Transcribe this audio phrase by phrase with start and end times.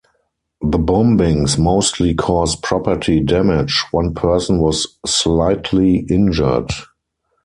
[0.63, 6.71] The bombings mostly caused property damage; one person was slightly injured.